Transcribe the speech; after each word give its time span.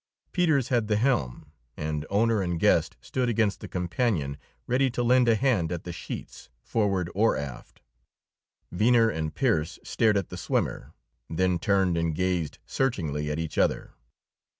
Peters 0.31 0.69
had 0.69 0.87
the 0.87 0.95
helm, 0.95 1.51
and 1.77 2.07
owner 2.09 2.41
and 2.41 2.59
guest 2.59 2.97
stood 3.01 3.29
against 3.29 3.59
the 3.59 3.67
companion, 3.67 4.35
ready 4.65 4.89
to 4.89 5.03
lend 5.03 5.27
a 5.29 5.35
hand 5.35 5.71
at 5.71 5.83
the 5.83 5.93
sheets, 5.93 6.49
forward 6.63 7.07
or 7.13 7.37
aft. 7.37 7.83
Venner 8.71 9.11
and 9.11 9.35
Pearse 9.35 9.77
stared 9.83 10.17
at 10.17 10.29
the 10.29 10.37
swimmer, 10.37 10.93
then 11.29 11.59
turned 11.59 11.97
and 11.97 12.15
gazed 12.15 12.57
searchingly 12.65 13.29
at 13.29 13.37
each 13.37 13.59
other. 13.59 13.93